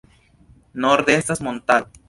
Norde 0.85 1.13
estas 1.19 1.41
montaro. 1.51 1.89